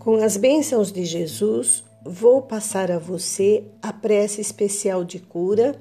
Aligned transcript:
Com 0.00 0.16
as 0.16 0.38
bênçãos 0.38 0.90
de 0.90 1.04
Jesus, 1.04 1.84
vou 2.02 2.40
passar 2.40 2.90
a 2.90 2.98
você 2.98 3.64
a 3.82 3.92
prece 3.92 4.40
especial 4.40 5.04
de 5.04 5.18
cura 5.18 5.78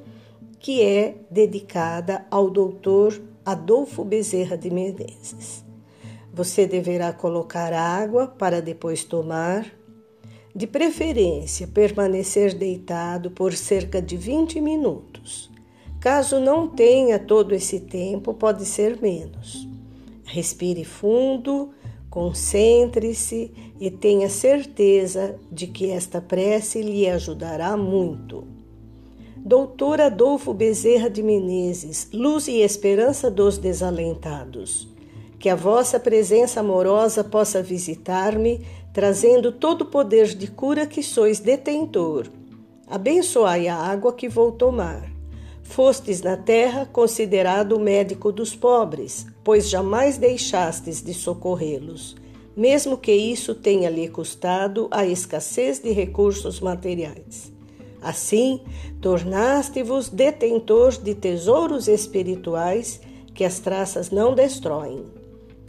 que 0.59 0.81
é 0.81 1.15
dedicada 1.31 2.25
ao 2.29 2.49
doutor 2.49 3.17
Adolfo 3.45 4.03
Bezerra 4.03 4.57
de 4.57 4.69
Menezes. 4.69 5.63
Você 6.33 6.67
deverá 6.67 7.13
colocar 7.13 7.71
água 7.71 8.27
para 8.27 8.61
depois 8.61 9.05
tomar. 9.05 9.65
De 10.53 10.67
preferência, 10.67 11.65
permanecer 11.65 12.53
deitado 12.53 13.31
por 13.31 13.53
cerca 13.53 14.01
de 14.01 14.17
20 14.17 14.59
minutos. 14.59 15.49
Caso 16.01 16.41
não 16.41 16.67
tenha 16.67 17.19
todo 17.19 17.55
esse 17.55 17.79
tempo, 17.79 18.33
pode 18.33 18.65
ser 18.65 19.01
menos. 19.01 19.65
Respire 20.25 20.83
fundo, 20.83 21.71
concentre-se 22.09 23.51
e 23.79 23.91
tenha 23.91 24.29
certeza 24.29 25.35
de 25.51 25.67
que 25.67 25.91
esta 25.91 26.19
prece 26.19 26.81
lhe 26.81 27.07
ajudará 27.07 27.77
muito. 27.77 28.47
Doutor 29.37 30.01
Adolfo 30.01 30.53
Bezerra 30.53 31.09
de 31.09 31.23
Menezes, 31.23 32.09
luz 32.11 32.47
e 32.47 32.57
esperança 32.57 33.31
dos 33.31 33.57
desalentados. 33.57 34.87
Que 35.39 35.49
a 35.49 35.55
vossa 35.55 35.99
presença 35.99 36.59
amorosa 36.59 37.23
possa 37.23 37.63
visitar-me, 37.63 38.65
trazendo 38.91 39.51
todo 39.51 39.83
o 39.83 39.85
poder 39.85 40.27
de 40.35 40.47
cura 40.47 40.85
que 40.85 41.01
sois 41.01 41.39
detentor. 41.39 42.27
Abençoai 42.85 43.69
a 43.69 43.75
água 43.75 44.11
que 44.11 44.27
vou 44.27 44.51
tomar. 44.51 45.18
Fostes 45.69 46.23
na 46.23 46.35
terra 46.35 46.89
considerado 46.91 47.73
o 47.73 47.79
médico 47.79 48.31
dos 48.31 48.55
pobres, 48.55 49.27
pois 49.43 49.69
jamais 49.69 50.17
deixastes 50.17 50.99
de 50.99 51.13
socorrê-los, 51.13 52.15
mesmo 52.57 52.97
que 52.97 53.13
isso 53.13 53.53
tenha 53.53 53.87
lhe 53.87 54.09
custado 54.09 54.87
a 54.89 55.05
escassez 55.05 55.79
de 55.79 55.91
recursos 55.91 56.59
materiais. 56.59 57.53
Assim, 58.01 58.61
tornaste-vos 58.99 60.09
detentores 60.09 60.97
de 60.97 61.13
tesouros 61.13 61.87
espirituais 61.87 62.99
que 63.35 63.43
as 63.43 63.59
traças 63.59 64.09
não 64.09 64.33
destroem. 64.33 65.05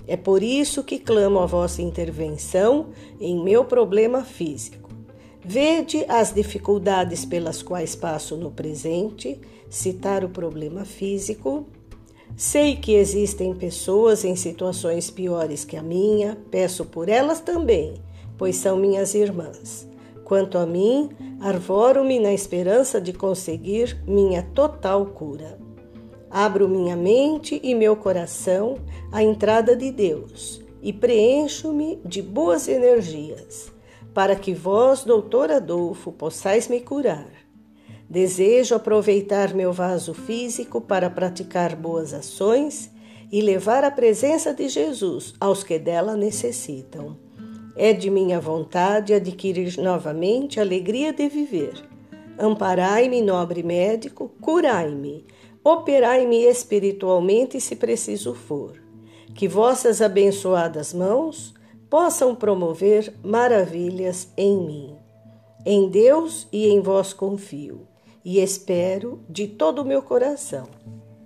É 0.09 0.17
por 0.17 0.43
isso 0.43 0.83
que 0.83 0.99
clamo 0.99 1.41
a 1.41 1.47
vossa 1.47 1.83
intervenção 1.83 2.87
em 3.21 3.45
meu 3.45 3.67
problema 3.67 4.25
físico. 4.25 4.90
Vede 5.45 6.05
as 6.09 6.33
dificuldades 6.33 7.25
pelas 7.25 7.63
quais 7.63 7.95
passo 7.97 8.37
no 8.37 8.51
presente, 8.51 9.41
citar 9.69 10.23
o 10.25 10.29
problema 10.29 10.85
físico. 10.85 11.67
Sei 12.37 12.77
que 12.77 12.93
existem 12.93 13.55
pessoas 13.55 14.25
em 14.25 14.37
situações 14.37 15.11
piores 15.11 15.65
que 15.65 15.77
a 15.77 15.83
minha, 15.83 16.39
peço 16.51 16.85
por 16.85 17.09
elas 17.09 17.41
também, 17.41 17.95
pois 18.37 18.57
são 18.57 18.77
minhas 18.77 19.15
irmãs. 19.15 19.89
Quanto 20.25 20.59
a 20.59 20.67
mim, 20.67 21.11
arvoro-me 21.41 22.21
na 22.21 22.33
esperança 22.33 23.01
de 23.01 23.13
conseguir 23.13 24.01
minha 24.07 24.43
total 24.55 25.07
cura. 25.07 25.59
Abro 26.31 26.69
minha 26.69 26.95
mente 26.95 27.59
e 27.65 27.75
meu 27.75 27.97
coração 27.97 28.79
à 29.11 29.23
entrada 29.23 29.75
de 29.75 29.91
Deus 29.91 30.63
e 30.81 30.93
preencho-me 30.93 32.01
de 32.05 32.23
boas 32.23 32.69
energias, 32.69 33.73
para 34.15 34.35
que 34.35 34.53
vós, 34.53 35.05
doutor 35.05 35.51
Adolfo, 35.51 36.13
possais 36.13 36.69
me 36.69 36.81
curar. 36.81 37.29
Desejo 38.09 38.75
aproveitar 38.75 39.55
meu 39.55 39.73
vaso 39.73 40.13
físico 40.13 40.81
para 40.81 41.09
praticar 41.09 41.77
boas 41.77 42.13
ações 42.13 42.91
e 43.31 43.41
levar 43.41 43.85
a 43.85 43.91
presença 43.91 44.53
de 44.53 44.69
Jesus 44.69 45.35
aos 45.39 45.63
que 45.63 45.79
dela 45.79 46.17
necessitam. 46.17 47.17
É 47.77 47.93
de 47.93 48.11
minha 48.11 48.41
vontade 48.41 49.15
adquirir 49.15 49.79
novamente 49.79 50.59
a 50.59 50.63
alegria 50.63 51.13
de 51.13 51.29
viver. 51.29 51.89
Amparai-me, 52.37 53.23
nobre 53.23 53.63
médico, 53.63 54.33
curai-me, 54.41 55.25
operai-me 55.63 56.43
espiritualmente 56.43 57.61
se 57.61 57.77
preciso 57.77 58.35
for. 58.35 58.73
Que 59.35 59.47
vossas 59.47 60.03
abençoadas 60.03 60.93
mãos 60.93 61.55
possam 61.91 62.35
promover 62.35 63.13
maravilhas 63.23 64.29
em 64.37 64.57
mim. 64.57 64.95
Em 65.67 65.91
Deus 65.91 66.47
e 66.51 66.69
em 66.69 66.81
vós 66.81 67.13
confio, 67.13 67.87
e 68.25 68.41
espero 68.41 69.21
de 69.29 69.49
todo 69.49 69.83
o 69.83 69.85
meu 69.85 70.01
coração. 70.01 70.69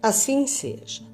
Assim 0.03 0.47
seja. 0.47 1.14